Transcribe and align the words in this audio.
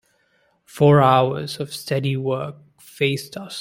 Four 0.65 0.99
hours 1.03 1.59
of 1.59 1.71
steady 1.71 2.17
work 2.17 2.55
faced 2.79 3.37
us. 3.37 3.59